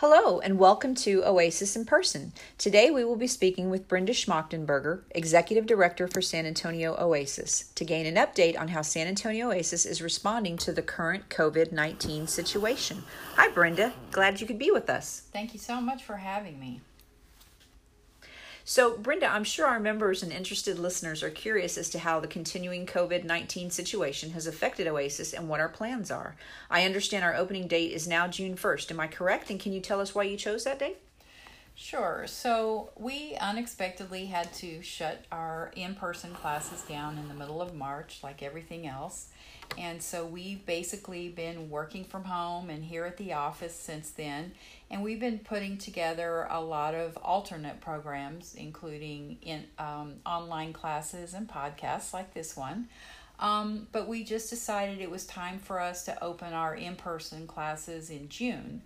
[0.00, 2.34] Hello, and welcome to Oasis in Person.
[2.58, 7.82] Today we will be speaking with Brenda Schmachtenberger, Executive Director for San Antonio Oasis, to
[7.82, 12.26] gain an update on how San Antonio Oasis is responding to the current COVID 19
[12.26, 13.04] situation.
[13.36, 13.94] Hi, Brenda.
[14.10, 15.22] Glad you could be with us.
[15.32, 16.82] Thank you so much for having me.
[18.68, 22.26] So, Brenda, I'm sure our members and interested listeners are curious as to how the
[22.26, 26.34] continuing COVID 19 situation has affected Oasis and what our plans are.
[26.68, 28.90] I understand our opening date is now June 1st.
[28.90, 29.50] Am I correct?
[29.50, 30.98] And can you tell us why you chose that date?
[31.78, 32.24] Sure.
[32.26, 37.74] So, we unexpectedly had to shut our in person classes down in the middle of
[37.74, 39.28] March, like everything else.
[39.76, 44.52] And so we've basically been working from home and here at the office since then.
[44.90, 51.34] And we've been putting together a lot of alternate programs, including in um, online classes
[51.34, 52.88] and podcasts like this one.
[53.38, 57.46] Um, but we just decided it was time for us to open our in person
[57.46, 58.80] classes in June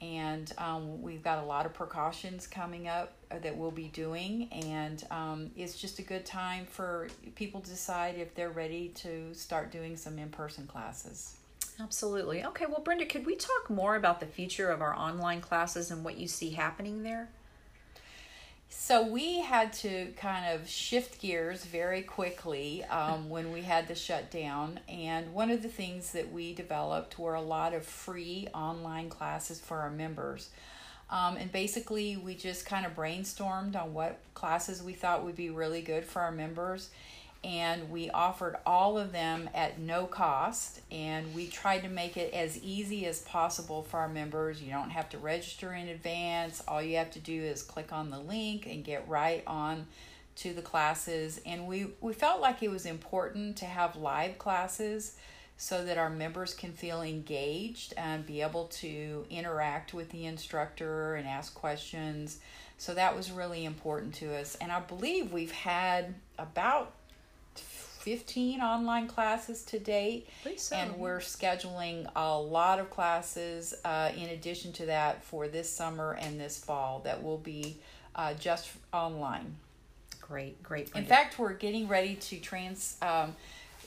[0.00, 4.48] and um, we've got a lot of precautions coming up uh, that we'll be doing
[4.52, 9.32] and um, it's just a good time for people to decide if they're ready to
[9.34, 11.36] start doing some in-person classes.
[11.80, 12.44] Absolutely.
[12.44, 16.04] Okay well brenda could we talk more about the future of our online classes and
[16.04, 17.28] what you see happening there
[18.68, 23.94] so we had to kind of shift gears very quickly um, when we had to
[23.94, 24.80] shut down.
[24.88, 29.60] And one of the things that we developed were a lot of free online classes
[29.60, 30.50] for our members.
[31.10, 35.50] Um, and basically, we just kind of brainstormed on what classes we thought would be
[35.50, 36.90] really good for our members
[37.46, 42.34] and we offered all of them at no cost and we tried to make it
[42.34, 44.60] as easy as possible for our members.
[44.60, 46.60] You don't have to register in advance.
[46.66, 49.86] All you have to do is click on the link and get right on
[50.36, 51.40] to the classes.
[51.46, 55.16] And we we felt like it was important to have live classes
[55.56, 61.14] so that our members can feel engaged and be able to interact with the instructor
[61.14, 62.40] and ask questions.
[62.76, 64.56] So that was really important to us.
[64.60, 66.92] And i believe we've had about
[67.58, 70.28] 15 online classes to date.
[70.56, 70.76] So.
[70.76, 76.16] And we're scheduling a lot of classes uh, in addition to that for this summer
[76.20, 77.78] and this fall that will be
[78.14, 79.56] uh, just online.
[80.20, 80.90] Great, great.
[80.94, 82.96] In fact, we're getting ready to trans.
[83.02, 83.34] Um,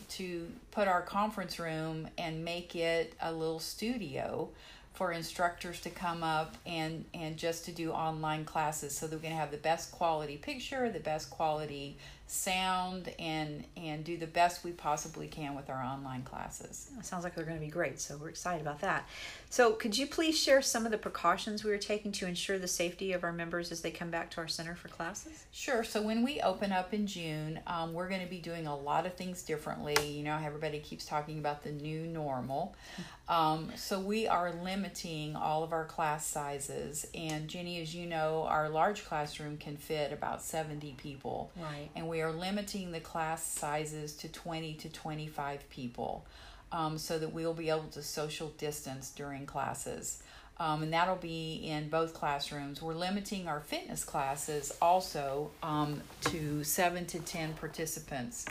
[0.09, 4.49] to put our conference room and make it a little studio
[4.93, 9.27] for instructors to come up and and just to do online classes so that we
[9.27, 11.95] can have the best quality picture the best quality
[12.29, 16.91] sound and and do the best we possibly can with our online classes.
[17.01, 19.07] sounds like they're going to be great, so we're excited about that.
[19.51, 22.67] So, could you please share some of the precautions we are taking to ensure the
[22.67, 25.45] safety of our members as they come back to our center for classes?
[25.51, 25.83] Sure.
[25.83, 29.07] So, when we open up in June, um, we're going to be doing a lot
[29.07, 29.95] of things differently.
[30.07, 32.75] You know, everybody keeps talking about the new normal.
[33.29, 37.05] Um, so, we are limiting all of our class sizes.
[37.13, 41.51] And, Jenny, as you know, our large classroom can fit about 70 people.
[41.55, 41.91] Right.
[41.95, 46.25] And we we are limiting the class sizes to 20 to 25 people
[46.69, 50.21] um, so that we'll be able to social distance during classes.
[50.57, 52.81] Um, and that'll be in both classrooms.
[52.81, 58.45] We're limiting our fitness classes also um, to seven to 10 participants.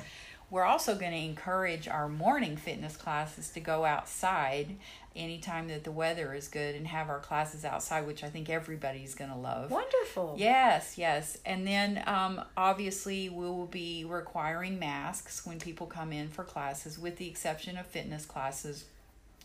[0.51, 4.77] We're also going to encourage our morning fitness classes to go outside
[5.15, 9.15] anytime that the weather is good and have our classes outside, which I think everybody's
[9.15, 9.71] going to love.
[9.71, 10.37] Wonderful.
[10.39, 11.37] Yes, yes.
[11.45, 16.99] And then um, obviously we will be requiring masks when people come in for classes,
[16.99, 18.87] with the exception of fitness classes.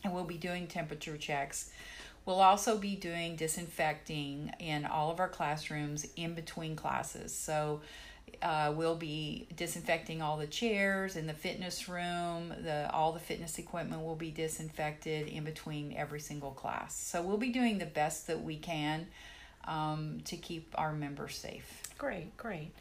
[0.04, 1.70] And we'll be doing temperature checks.
[2.24, 7.34] We'll also be doing disinfecting in all of our classrooms in between classes.
[7.34, 7.82] So
[8.42, 12.52] uh, we'll be disinfecting all the chairs in the fitness room.
[12.62, 16.96] The all the fitness equipment will be disinfected in between every single class.
[16.96, 19.06] So we'll be doing the best that we can
[19.66, 21.82] um, to keep our members safe.
[21.98, 22.72] Great, great.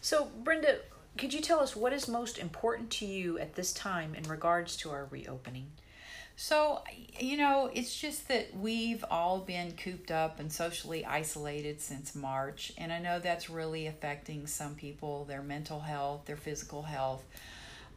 [0.00, 0.78] So Brenda,
[1.16, 4.76] could you tell us what is most important to you at this time in regards
[4.78, 5.66] to our reopening?
[6.42, 6.80] So,
[7.18, 12.72] you know, it's just that we've all been cooped up and socially isolated since March.
[12.78, 17.22] And I know that's really affecting some people, their mental health, their physical health.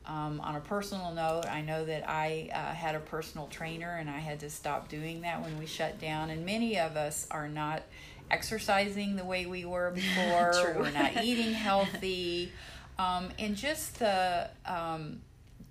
[0.06, 4.10] Um, on a personal note, I know that I uh, had a personal trainer and
[4.10, 6.30] I had to stop doing that when we shut down.
[6.30, 7.84] And many of us are not
[8.30, 12.52] exercising the way we were before, we're not eating healthy.
[13.00, 14.52] Um, and just the.
[14.68, 15.22] Um,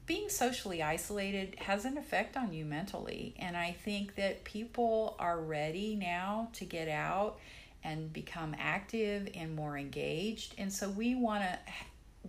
[0.06, 3.34] being socially isolated has an effect on you mentally.
[3.38, 7.38] And I think that people are ready now to get out
[7.84, 10.54] and become active and more engaged.
[10.58, 11.58] And so we want to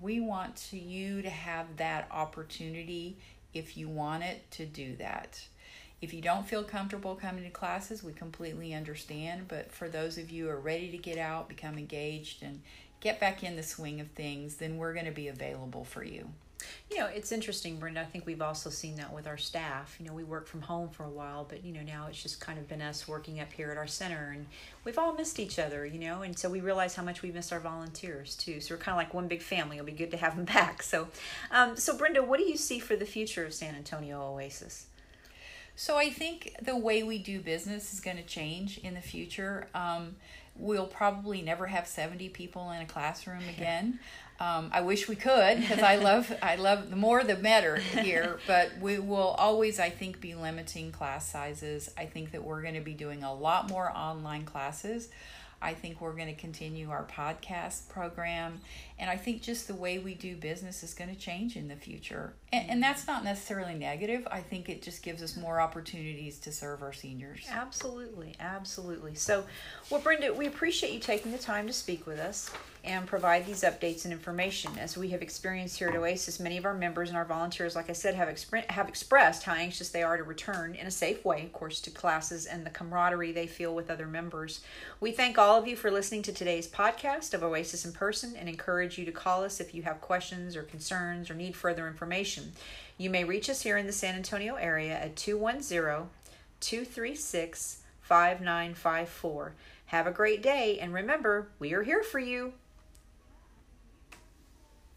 [0.01, 3.17] we want to you to have that opportunity
[3.53, 5.45] if you want it to do that.
[6.01, 9.47] If you don't feel comfortable coming to classes, we completely understand.
[9.47, 12.61] But for those of you who are ready to get out, become engaged, and
[12.99, 16.29] get back in the swing of things, then we're going to be available for you.
[16.92, 18.01] You know, it's interesting, Brenda.
[18.01, 19.95] I think we've also seen that with our staff.
[20.00, 22.39] You know, we work from home for a while, but, you know, now it's just
[22.39, 24.45] kind of been us working up here at our center, and
[24.83, 27.51] we've all missed each other, you know, and so we realize how much we miss
[27.51, 28.60] our volunteers, too.
[28.60, 29.77] So we're kind of like one big family.
[29.77, 30.83] It'll be good to have them back.
[30.83, 31.07] So,
[31.51, 34.88] um, so Brenda, what do you see for the future of San Antonio Oasis?
[35.75, 39.67] So I think the way we do business is going to change in the future.
[39.73, 40.15] Um,
[40.55, 43.99] we'll probably never have 70 people in a classroom again.
[44.39, 48.39] Um, I wish we could because I love I love the more the better here.
[48.47, 51.89] But we will always, I think, be limiting class sizes.
[51.97, 55.09] I think that we're going to be doing a lot more online classes.
[55.63, 58.60] I think we're going to continue our podcast program.
[59.00, 61.75] And I think just the way we do business is going to change in the
[61.75, 62.33] future.
[62.51, 64.27] And, and, that's not necessarily negative.
[64.30, 67.48] I think it just gives us more opportunities to serve our seniors.
[67.50, 68.36] Absolutely.
[68.39, 69.15] Absolutely.
[69.15, 69.45] So,
[69.89, 72.51] well, Brenda, we appreciate you taking the time to speak with us
[72.85, 74.77] and provide these updates and information.
[74.77, 77.89] As we have experienced here at Oasis, many of our members and our volunteers, like
[77.89, 81.24] I said, have, expre- have expressed how anxious they are to return in a safe
[81.24, 84.59] way, of course, to classes and the camaraderie they feel with other members.
[85.00, 88.50] We thank all of you for listening to today's podcast of Oasis in Person and
[88.50, 92.51] encourage you to call us if you have questions or concerns or need further information.
[92.97, 96.09] You may reach us here in the San Antonio area at 210
[96.59, 99.53] 236 5954.
[99.86, 102.53] Have a great day, and remember, we are here for you.